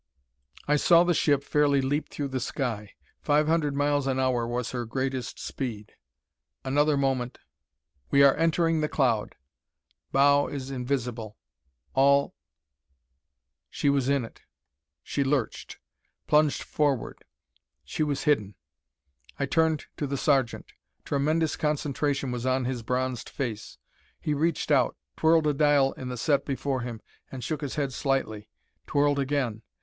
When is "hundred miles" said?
3.45-4.07